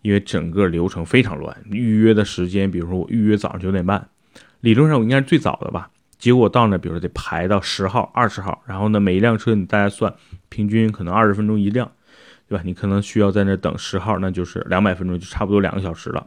[0.02, 1.54] 因为整个流程非常乱。
[1.70, 4.10] 预约的时间，比如说我预约早上九点半，
[4.62, 10.16] 理论上我应该是最早的吧，结果到那，比如说得排到十号、二十号，然后呢，每一辆车你大家算，
[10.48, 11.92] 平均可能二十分钟一辆，
[12.48, 12.64] 对吧？
[12.64, 16.26] 你可能需要在那等十号，那就是两百分钟，就差不多两个小时了。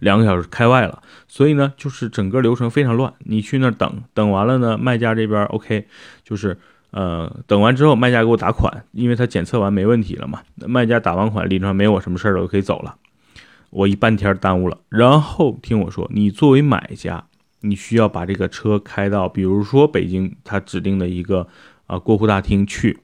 [0.00, 3.12] 两个小时开外了，所以呢，就是整个流程非常乱。
[3.20, 5.86] 你去那儿等等完了呢，卖家这边 OK，
[6.22, 6.58] 就是
[6.90, 10.40] 呃，等完之后卖家给我打款，因为他检测完没问题了嘛。
[10.66, 12.96] 卖家打完款，理论上没我什么事儿了，我可以走了。
[13.70, 14.78] 我一半天耽误了。
[14.88, 17.24] 然后听我说，你作为买家，
[17.60, 21.48] 你需要把这个车开到，比如说北京他指定的一个
[21.86, 22.98] 啊过户大厅去。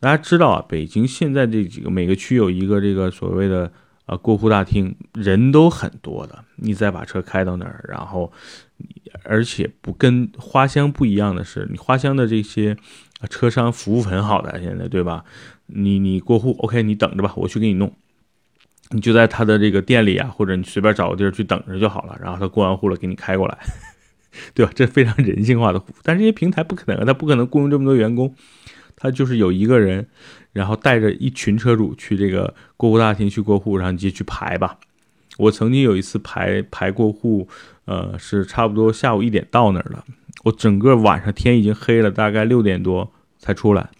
[0.00, 3.70] 大家知道啊，北京现在这几个每个区有一个这个所谓的。
[4.06, 8.30] 啊，过户大厅人都很多的，你再把车开到那儿，然后，
[9.22, 12.76] 而且不跟花乡不一样的是，你花乡的这些
[13.30, 15.24] 车商服务很好的，现在对吧？
[15.66, 17.90] 你你过户，OK，你等着吧，我去给你弄，
[18.90, 23.58] 你就在他的这个店里啊，或者你随便找个地儿去等着就好了，然后他过完户了给你开过来，
[24.52, 24.72] 对吧？
[24.74, 28.34] 这非常人性化的服务，但这些平台不可能，他不可能雇佣这么多员工，
[28.96, 30.06] 他就是有一个人。
[30.54, 34.78] 然后带着一群车主去这个过户大厅去过户，然后你就去排吧。
[35.36, 37.48] 我曾经有一次排排过户，
[37.86, 40.04] 呃，是差不多下午一点到那儿了，
[40.44, 43.90] 我整个晚上天已经黑了，大概六点多才出来。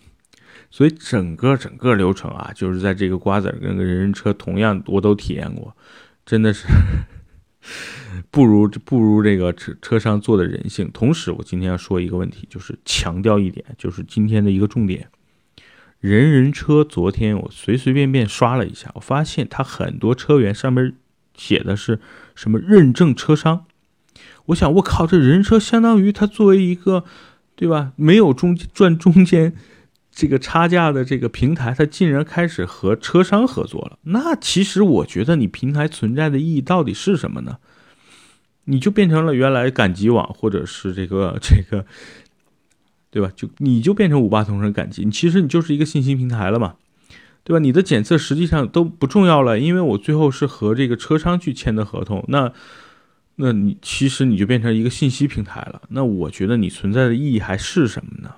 [0.70, 5.76] 所以整个整个流程啊，就是在这个瓜子跟人人车同样我都体验过，
[6.24, 6.68] 真的是
[8.30, 10.90] 不如不如这个车车上做的人性。
[10.92, 15.08] 同时，我今天要说一个问题，就是强调一点，就是今天的一个重点。
[16.00, 20.94] 人人车，昨天我随随便便刷了一下，我发现它很多车源上面
[21.34, 21.98] 写的是
[22.34, 23.64] 什么认证车商。
[24.46, 27.04] 我想，我靠，这人车相当于它作为一个，
[27.56, 27.92] 对吧？
[27.96, 29.54] 没有中赚中间
[30.14, 33.98] 这个差价的这个平台，它竟然开始和车商合作了。
[34.04, 37.58] 那其实我觉得，你平台存在的意义到底是什么呢？
[38.64, 41.84] 你就变成了原来赶集网或者是这个这个。
[43.14, 43.30] 对吧？
[43.36, 46.74] 就你就变成五八同城赶集，你其实你就是一个信息平台了嘛，
[47.44, 47.60] 对吧？
[47.60, 52.52] 你的检测实际上都不重要了，因为我最后是和这个车商去签的合同，那，
[53.36, 55.82] 那你其实你就变成一个信息平台了。
[55.90, 58.34] 那我觉得你存在的意义还是什么呢？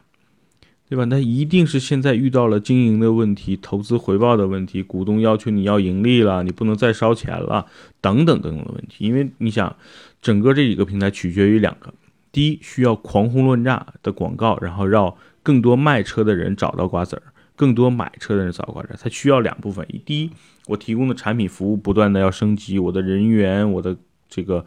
[0.88, 1.04] 对吧？
[1.06, 7.66] 那一定是现在遇到了经营的问题、投资回报的问题、股东要求你要盈利了，你不能再烧钱了，
[8.00, 9.04] 等等等等的问题。
[9.04, 9.74] 因为你想，
[10.22, 11.92] 整个这几个平台取决于两个。
[12.30, 17.22] 第一，需要狂轰乱炸的广告，然后让更多卖车的人找到瓜子儿，
[17.56, 18.98] 更多买车的人找瓜子儿。
[19.02, 20.30] 它需要两部分：第一，
[20.68, 23.96] 我提供的产品服务不断的要升级，我的人员，我的
[24.28, 24.64] 这个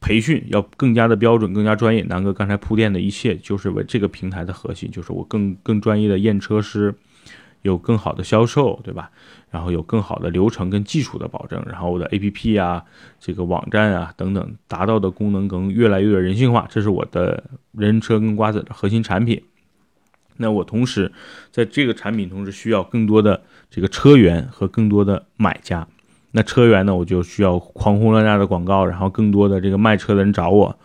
[0.00, 2.02] 培训要更加的标准，更加专业。
[2.04, 6.94] 南哥刚才铺垫的一切，就是为这个平台的核心，就是我更更专业的验车师。
[7.62, 9.10] 有更好的销售，对吧？
[9.50, 12.82] 然后有更好的流程跟技术的保证，然后我的 APP 啊，
[13.20, 19.42] 这个网站啊等等，达到的功能更越来越人性化，这是我的人车跟瓜子的核心产品。
[20.38, 21.12] 那我同时
[21.50, 25.86] 在这个产品同时需要更多的这个车源和更多的买家。
[26.32, 30.78] 那车源呢，我就需要狂轰乱炸的广告，然后更多的这个卖车的人找我，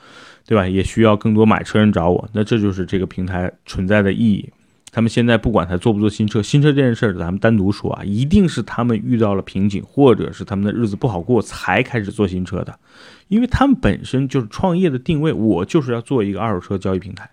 [0.48, 0.68] 对吧？
[0.68, 2.30] 也需要更多买车人找我。
[2.34, 4.50] 那这就是这个平台存在的意义。
[4.92, 12.80] 他们现在不管他做不做新车，新车这件事儿咱们单独说啊，一定是他们遇到了瓶颈，或者是他们的日子不好过才开始做新车的，
[13.28, 17.30] 因为他们本身就是创业的定位，我就是要做一个二手车交易平台。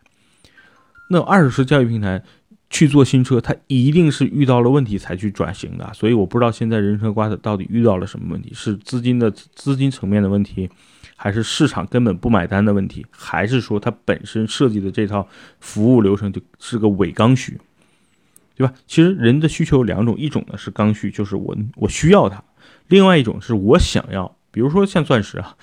[1.08, 2.24] 那二手车交易平台
[2.72, 10.68] 去做新车，它一定是遇到了问题才去转型的，所以我不知道现在人车瓜子到底遇到了什么问题，是资金的资金层面的问题。
[11.14, 15.28] 还是市场根本不买单的问题，还是说它本身设计的这套
[15.60, 17.60] 服务流程就是个伪刚需？
[18.56, 18.74] 对吧？
[18.88, 22.42] 其实人的需求有两种，一种呢是刚需，就是我我需要它；
[22.88, 25.56] 另外一种是我想要，比如说像钻石啊，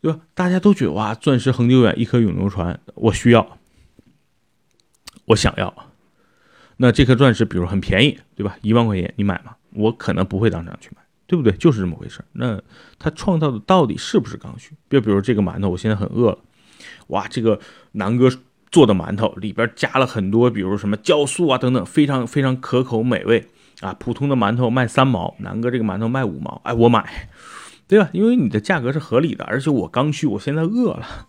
[0.00, 0.20] 对吧？
[0.32, 3.58] 大家都觉得哇，钻石恒久远，一颗永流传，我需要，
[5.26, 5.89] 我想要。
[6.82, 8.56] 那这颗钻石，比如很便宜，对吧？
[8.62, 9.54] 一万块钱你买吗？
[9.74, 11.52] 我可能不会当场去买，对不对？
[11.58, 12.24] 就是这么回事。
[12.32, 12.58] 那
[12.98, 14.72] 它创造的到底是不是刚需？
[14.88, 16.38] 就比如这个馒头，我现在很饿了，
[17.08, 17.60] 哇，这个
[17.92, 18.30] 南哥
[18.70, 23.46] 做的馒头里边加了很多，比如什么酵素啊等等，非常非常可口美味
[23.82, 23.92] 啊。
[24.00, 27.28] 普通的馒头卖三毛，南哥这个馒头卖五毛，哎，我买，
[27.86, 28.08] 对吧？
[28.14, 31.26] 因为你的价格是合理的，而且我刚需，我现在饿了。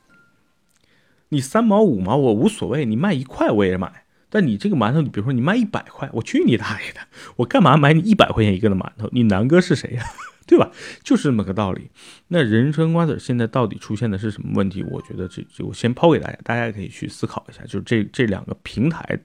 [1.27, 4.05] 你三毛五毛我无所谓，你卖一块我也买。
[4.31, 7.01] 但你这个馒头，你比如说你卖一百块，我去你大爷的！
[7.35, 9.09] 我干嘛买你一百块钱一个的馒头？
[9.11, 10.03] 你南哥是谁呀？
[10.47, 10.71] 对吧？
[11.03, 11.91] 就是这么个道理。
[12.29, 14.83] 那人参瓜子现在到底出现的是什么问题？
[14.83, 19.19] 我觉得这就先抛给大家，大家可以去思考一下，就是这这两个平台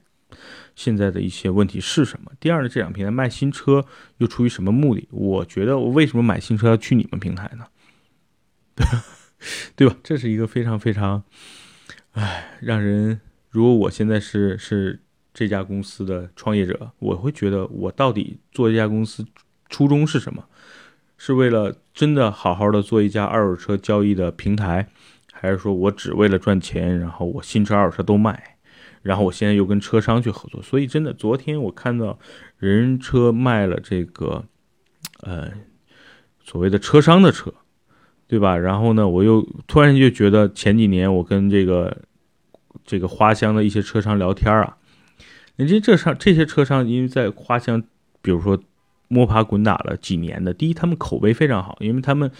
[0.74, 2.32] 现在的一些问题是什么？
[2.40, 3.86] 第二呢，这两平台卖新车
[4.18, 5.08] 又出于什么目的？
[5.12, 7.66] 我觉得我为什么买新车要去你们平台呢？
[9.76, 9.96] 对吧？
[10.02, 11.22] 这是一个非常非常，
[12.12, 13.20] 唉，让人。
[13.56, 15.00] 如果我现在是是
[15.32, 19.24] 这家公司的创业者，我会觉得我到底做这家公司
[19.70, 20.44] 初衷是什么？
[21.16, 24.86] 是为了真的好好的做一家二手车交易的平台，
[25.32, 28.58] 还是说我只为了赚钱，然后我新车二手车都卖，
[29.00, 30.60] 然后我现在又跟车商去合作？
[30.60, 32.18] 所以真的，昨天我看到
[32.58, 34.44] 人车卖了这个，
[35.22, 35.50] 呃，
[36.44, 37.54] 所谓的车商的车，
[38.28, 38.58] 对吧？
[38.58, 42.02] 然后呢，我又突然就觉得前几年我跟这个。
[42.84, 44.76] 这个花乡的一些车商聊天啊，
[45.56, 47.82] 人家这上这些车商，因为在花乡，
[48.20, 48.60] 比如说
[49.08, 52.30] 摸爬滚打了几年的，第一，他们口碑非常好，因为他们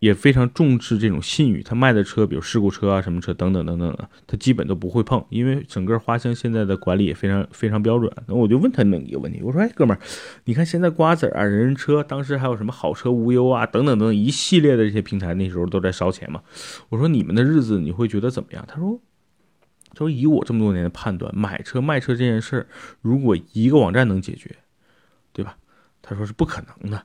[0.00, 8.12] 也非常重视这种信誉，他卖的车，比如事故车啊、什么车等等等等的，他基本都不会碰，因为整个花乡现在的管理也非常非常标准。
[8.26, 10.00] 那我就问他那一个问题，我说：“哎，哥们儿，
[10.44, 16.42] 你看现在瓜子啊、人人车，当时还有什么好车无忧啊等等等等一系列的这些平台，那时候都在烧钱嘛。
[16.90, 18.64] 我说你们的日子你会觉得怎么样？
[18.68, 19.00] 他说。
[19.92, 22.66] 他说：“以我这么多年的判断，买车卖车这件事儿，
[23.00, 24.56] 如果一个网站能解决，
[25.32, 25.58] 对吧？
[26.00, 27.04] 他说是不可能的。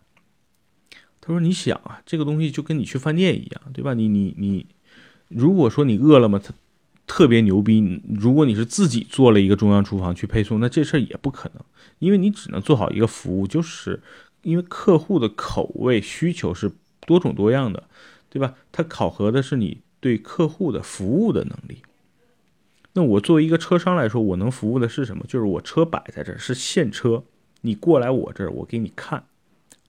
[1.20, 3.96] 他说：‘你想啊，这个东西就跟你去饭店一样，对吧？
[3.96, 4.68] 你你你，
[5.28, 6.54] 如果说你饿了么，它
[7.08, 8.02] 特别牛逼。
[8.08, 11.64] 如果你是自己做了一个中央厨房去配送，那这事儿也不可能，
[11.98, 14.02] 因为你只能做好一个服务，就是
[14.44, 16.72] 因为客户的口味需求是
[17.08, 17.84] 多种多样的，
[18.30, 18.54] 对吧？
[18.72, 21.82] 他考核的是你对客户的服务的能力。”
[22.98, 25.26] 那我作为一个车商来说，我能服务的是什么？
[25.28, 27.22] 就是我车摆在这儿是现车，
[27.60, 29.22] 你过来我这儿，我给你看，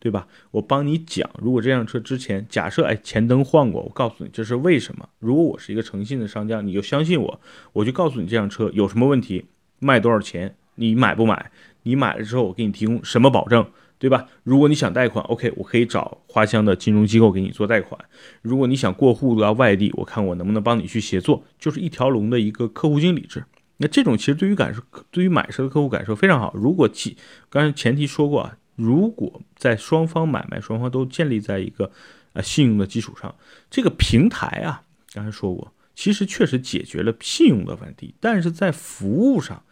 [0.00, 0.26] 对吧？
[0.50, 5.08] 我帮你讲，如果这辆车之前假设哎前灯换过，我告诉你这是为什么。
[5.20, 7.40] 如果我是一个诚信的商家，你就相信我，
[7.72, 9.46] 我就告诉你这辆车有什么问题，
[9.78, 11.52] 卖多少钱，你买不买？
[11.84, 13.64] 你买了之后，我给你提供什么保证？
[13.98, 14.26] 对吧？
[14.42, 17.98] 如果你想贷款，OK，我可以找花乡的金融机构给你做贷款。
[18.42, 23.44] 如果你想过户到外地，我看我能不能帮你去协作，就是一条龙的一个客户经理制。
[23.78, 26.52] 那这种其实对于感受，对于买车的客户感受非常好。
[26.54, 27.16] 如果其
[27.48, 31.90] 刚才前提说过啊，如果在双方买卖双方都建立在一个
[32.35, 33.35] 呃信用的基础上，
[33.70, 34.82] 这个平台啊，
[35.14, 39.62] 刚才说过，其实确实解决了信用的问题，但是在服务上。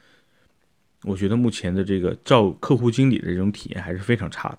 [1.04, 4.58] 我觉得目前的这个照客户经理的这种体验还是非常差的，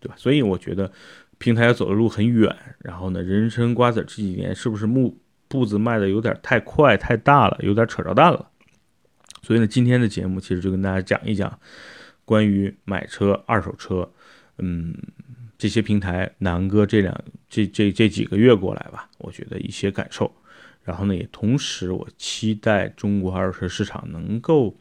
[0.00, 0.14] 对吧？
[0.16, 0.90] 所以我觉得
[1.36, 2.56] 平台要走的路很远。
[2.78, 8.48] 然后呢，人参瓜子这几年是不是步步子迈的有点太快太大了，有点扯着蛋了？
[9.42, 11.58] 所以呢，今天的节目其实就跟大家讲一讲
[12.24, 14.10] 关于买车、二手车，
[14.56, 14.94] 嗯，
[15.58, 17.14] 这些平台，南哥这两
[17.48, 20.34] 这这这几个月过来吧，我觉得一些感受。
[20.82, 24.74] 然后呢，也同时我期待中国二手车市场能够。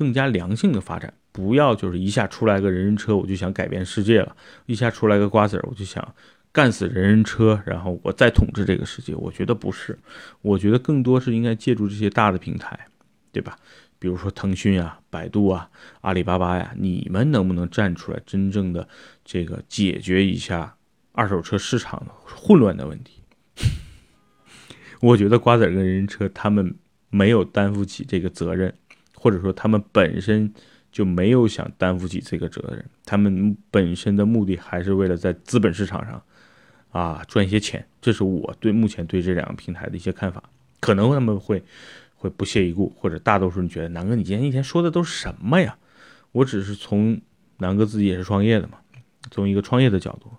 [0.00, 4.34] 更加良性的发展，不要就是一下出来个人人车，我就想改变世界了；
[4.64, 6.14] 一下出来个瓜子儿，我就想
[6.52, 9.14] 干死人人车，然后我再统治这个世界。
[9.14, 9.98] 我觉得不是，
[10.40, 12.86] 我觉得更多是应该借助这些大的平台，
[13.30, 13.58] 对吧？
[13.98, 15.68] 比如说腾讯啊、百度啊、
[16.00, 18.88] 阿里巴巴呀，你们能不能站出来，真正的
[19.22, 20.74] 这个解决一下
[21.12, 23.22] 二手车市场混乱的问题？
[25.02, 26.74] 我觉得瓜子儿跟人人车他们
[27.10, 28.74] 没有担负起这个责任。
[29.22, 30.50] 或者说他们本身
[30.90, 36.22] 就没有想担负起这个责任，他们本身的目的还是为了在资本市场上
[36.90, 37.86] 啊赚一些钱。
[38.00, 40.42] 这是我对目前对这两个平台的一些看法。
[40.80, 41.62] 可能他们会
[42.14, 45.76] 会不屑一顾，或者大多数人觉得南哥你今天一天说的都是什么呀？
[46.32, 47.20] 我只是从
[47.58, 48.78] 南哥自己也是创业的嘛，
[49.30, 50.32] 从一个创业的角度，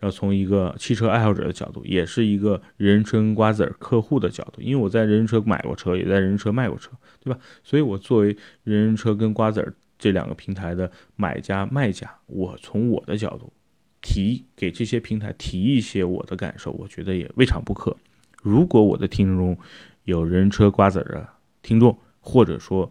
[0.00, 6.90] 然后从一个汽车爱好者的角度，也是一个人人车瓜子儿客户的角度，因为我在人人车买过车，也在人人车卖过车，
[7.22, 7.38] 对吧？
[7.62, 13.52] 所以我作为人人车跟瓜子儿这两个平台的买家卖家，我从我的角度
[14.00, 17.94] 提给这些平台提一些我的感受，我觉得也未尝不可。
[18.42, 19.58] 如果我的听众中
[20.04, 21.28] 有人人车瓜子儿的
[21.60, 22.90] 听众，或者说，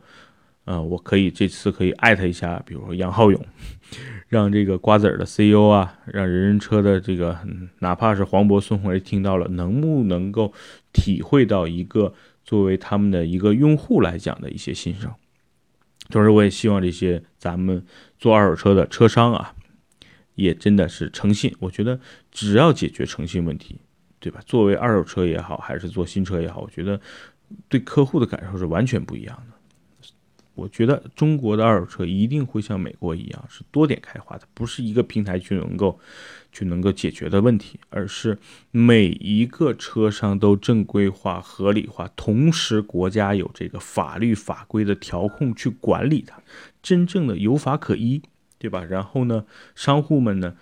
[0.66, 3.46] 呃，我可以这次可以艾特一下，比如说杨浩勇，
[4.30, 7.38] 让这个瓜子儿的 CEO 啊，让人人车的这个，
[7.80, 10.54] 哪怕是黄渤、孙红雷听到了，能不能够
[10.94, 12.14] 体会到一个
[12.46, 15.12] 作为他们的一个用户来讲的一些心声？
[16.10, 17.84] 同时，我也希望这些咱们
[18.18, 19.54] 做二手车的车商啊，
[20.36, 21.54] 也真的是诚信。
[21.60, 22.00] 我觉得
[22.32, 23.82] 只要解决诚信问题，
[24.20, 24.40] 对吧？
[24.46, 27.02] 作为二手车也好，还是做新车也好，我觉得。
[27.68, 29.58] 对客户的感受是完全不一样的。
[30.60, 36.00] 我觉得中国的二手车一定会像美国一样是多点开花的，不是一个平台去能够
[36.52, 38.38] 去能够解决的问题，而是
[38.72, 46.42] 每一个车商都正规化、合理化，同时国家有这个法律法规的调控去管理它，
[46.84, 48.22] 真正的有法可依，
[48.58, 48.84] 对吧？
[48.84, 49.46] 然后呢，
[49.76, 50.56] 商户们呢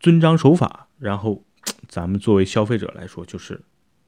[0.00, 1.44] 遵章守法，然后
[1.88, 3.60] 咱们作为消费者来说就是。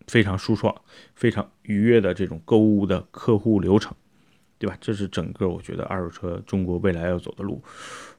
[0.09, 0.73] 非常舒爽、
[1.17, 3.93] 非常愉悦的这种购物的客户流程，
[4.59, 4.77] 对吧？
[4.81, 7.63] 这是整个我觉得二手车中国未来要走的路。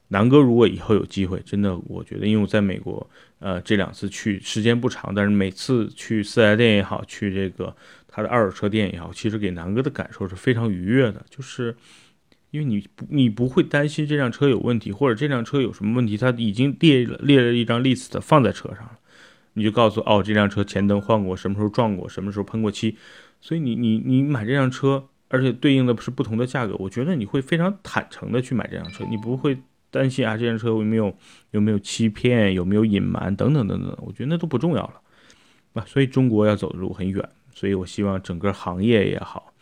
[0.08, 3.06] 南哥如果以后有机会，真的，我觉得，因为我在美国，
[3.40, 7.76] 呃，这两次去时间不长，但是每次去四 S 店也好，去这个
[8.06, 11.76] 他的二手车店也好，其实给南哥的感受是非常愉悦的，就是
[12.50, 18.98] 因为你不你不会担心这辆车有问题，或者这辆车有什么问题，他已经列了列了一张 list 放在车上了。
[19.52, 22.96] 你就告诉哦，这辆车前灯换过，什么时候撞过，什么时候喷过漆，
[23.40, 29.58] 所以你你你买这辆车，而且对应的是不同的价格，我觉得你会非常坦诚的去买这辆车，你不会
[29.90, 31.16] 担心啊这辆车有没有
[31.50, 35.00] 有没有欺骗，有没有隐瞒等等等等，我觉得那都不重要了，
[35.74, 39.52] 啊，所以中国要走的路很远，所以我希望整个行业也好，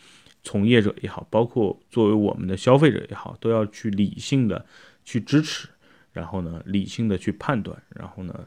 [0.42, 4.64] 从业者也好，包括作为我们的消费者也好，都要去理性的
[5.04, 5.68] 去支持，
[6.12, 8.46] 然后呢，理性的去判断，然后呢。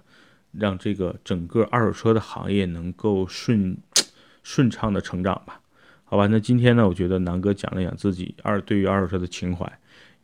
[0.52, 3.78] 让这个整个二手车的行业能够顺
[4.42, 5.62] 顺畅的成长吧，
[6.12, 6.26] 好吧？
[6.26, 9.72] 那今天呢，我觉得南哥讲了讲自己二对于二手车的情怀，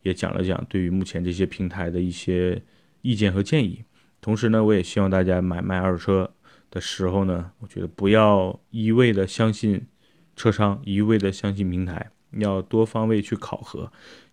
[0.02, 2.60] 也讲了讲对于目前这些平台的一些
[3.02, 3.84] 意见和建议。
[4.20, 6.30] 同时呢，我也希望大家买卖二手车
[6.72, 9.86] 的时候呢，我觉得不要一味的相信
[10.34, 13.88] 车商，一味的相信平台，要多方位去考核，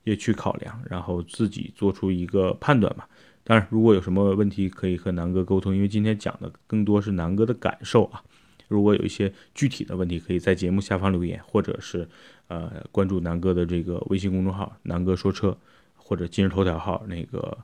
[0.06, 3.08] 也去考量，然后自己做出一个判断吧。
[3.44, 8.24] 当然，如果有什么问题，可以和南哥沟通，因为今天讲的更多是南哥的感受啊。
[8.68, 12.08] 如果有一些具体的问题，可以在节目下方留言，或者是
[12.48, 15.58] 呃关注南哥的这个微信公众号“南哥说车”，
[15.96, 17.58] 或者今日头条号那个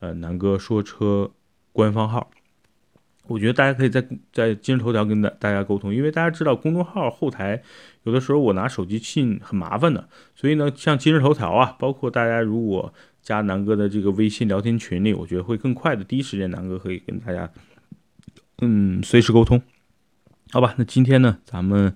[0.00, 1.30] 呃“南哥说车”
[1.72, 2.30] 官方号。
[3.26, 7.62] 我觉得大家可以在在今日头条跟大大家沟通，因为大家知道公众号后台
[8.02, 12.92] 有的时候我拿手机信很麻烦的，所以呢，像今日头条啊，包括大家如果。
[13.24, 17.50] 加南哥的这个微信聊天群里，我觉得会更快的，第一时间南哥可以跟大家，
[18.58, 19.62] 嗯，随时沟通，
[20.54, 20.72] 好吧？
[20.76, 21.92] 那今天呢，咱们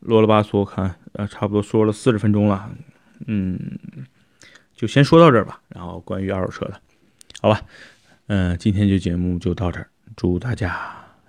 [0.00, 2.68] 啰啰吧嗦，看呃，差不多说了四十分钟了，
[3.28, 3.56] 嗯，
[4.74, 5.60] 就先说到这儿吧。
[5.68, 6.80] 然后关于二手车的，
[7.40, 7.62] 好吧？
[8.26, 9.86] 嗯，今天就节目就到这儿，
[10.16, 10.76] 祝大家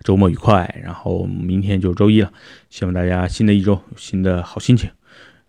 [0.03, 0.81] 周末愉快。
[0.83, 2.33] 然后明天就周一了，
[2.71, 4.89] 希望大家新的一周新的好心情，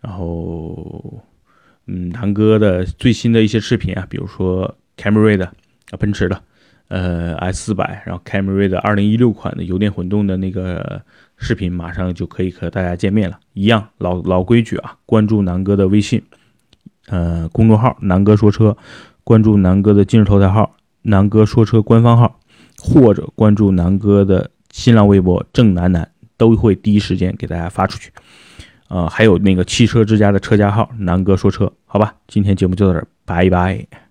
[0.02, 1.24] 然后。
[1.86, 6.42] 嗯，南哥的最新的一些视频啊，比如说 Camry 的啊，奔驰的，
[6.89, 11.03] 呃，S 四百，然后 Camry 的二零一六款的油电混动的那个
[11.37, 13.39] 视频，马上就可以和大家见面了。
[13.55, 16.22] 一样老老规矩啊，关注南哥的微信，
[17.09, 18.76] 呃，公众号“南哥说车”，
[19.24, 22.39] 关注南哥的今日头条号“南哥说车”官方号，
[22.78, 26.09] 或者关注南哥的新浪微博“郑楠楠”，
[26.39, 28.12] 都会第一时间给大家发出去。
[28.89, 34.05] 呃，还有那个汽车之家的车架号，南哥说车，好吧，今天节目就到这儿，拜拜。